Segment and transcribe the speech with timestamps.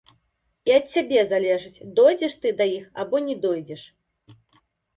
[0.69, 3.81] І ад цябе залежыць, дойдзеш ты да іх або не дойдзеш.